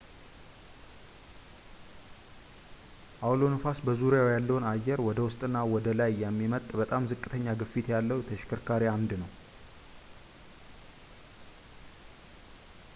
አውሎ 3.27 3.41
ነፋስ 3.55 3.79
በዙሪያው 3.87 4.29
ያለውን 4.33 4.65
አየር 4.71 4.99
ወደ 5.09 5.19
ውስጥና 5.27 5.55
ወደ 5.73 5.85
ላይ 5.99 6.11
የሚመጥጥ 6.23 6.71
በጣም 6.81 7.07
ዝቅተኛ 7.11 7.45
ግፊት 7.61 7.89
ያለው 7.95 8.25
ተሽከርካሪ 8.31 8.85
አምድ 8.95 9.13
ነው 9.23 9.31